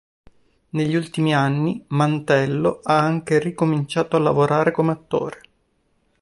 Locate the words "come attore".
4.71-5.41